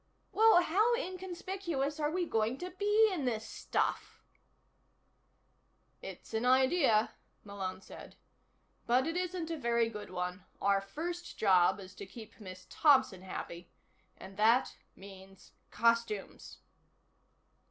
[0.31, 4.23] "Well, how inconspicuous are we going to be in this stuff?"
[6.01, 7.11] "It's an idea,"
[7.43, 8.15] Malone said.
[8.87, 10.43] "But it isn't a very good one.
[10.59, 13.69] Our first job is to keep Miss Thompson happy.
[14.17, 16.57] And that means costumes."